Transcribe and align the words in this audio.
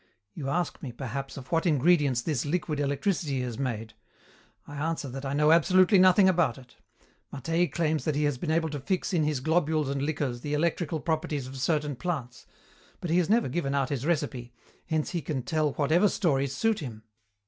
You 0.33 0.49
ask 0.49 0.81
me, 0.81 0.91
perhaps, 0.91 1.37
of 1.37 1.51
what 1.51 1.67
ingredients 1.67 2.23
this 2.23 2.43
liquid 2.43 2.79
electricity 2.79 3.43
is 3.43 3.59
made. 3.59 3.93
I 4.67 4.75
answer 4.77 5.07
that 5.09 5.25
I 5.25 5.33
know 5.33 5.51
absolutely 5.51 5.99
nothing 5.99 6.27
about 6.27 6.57
it. 6.57 6.75
Mattei 7.31 7.67
claims 7.71 8.03
that 8.05 8.15
he 8.15 8.23
has 8.23 8.39
been 8.39 8.49
able 8.49 8.69
to 8.69 8.79
fix 8.79 9.13
in 9.13 9.23
his 9.25 9.41
globules 9.41 9.89
and 9.91 10.01
liquors 10.01 10.41
the 10.41 10.55
electrical 10.55 10.99
properties 11.01 11.45
of 11.45 11.55
certain 11.57 11.95
plants, 11.95 12.47
but 12.99 13.11
he 13.11 13.19
has 13.19 13.29
never 13.29 13.47
given 13.47 13.75
out 13.75 13.89
his 13.89 14.03
recipe, 14.03 14.55
hence 14.87 15.11
he 15.11 15.21
can 15.21 15.43
tell 15.43 15.73
whatever 15.73 16.07
stories 16.09 16.55
suit 16.55 16.79
him. 16.79 17.03